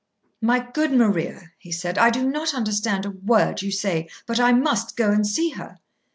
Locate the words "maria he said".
0.91-1.99